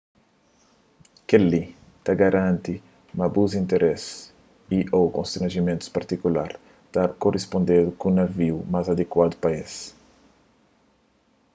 kel-li 1.27 1.63
ta 2.03 2.11
bai 2.13 2.19
garanti 2.23 2.75
ma 3.17 3.25
bu 3.33 3.43
interesis 3.61 4.13
y/ô 4.77 4.99
konstranjimentus 5.17 5.93
partikular 5.97 6.51
ta 6.93 7.01
korispondedu 7.23 7.89
ku 8.01 8.07
naviu 8.17 8.55
más 8.71 8.87
adikuadu 8.93 9.35
pa 9.41 9.49
es 9.63 9.73